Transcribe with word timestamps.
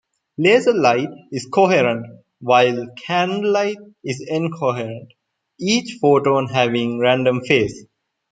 Laser 0.39 0.73
light 0.73 1.09
is 1.31 1.47
coherent 1.53 2.07
while 2.39 2.87
candlelight 3.05 3.77
is 4.03 4.25
incoherent, 4.27 5.13
each 5.59 5.99
photon 6.01 6.47
having 6.47 6.97
random 6.97 7.39
phase. 7.41 7.85